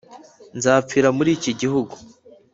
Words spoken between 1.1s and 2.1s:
muri iki gihugu.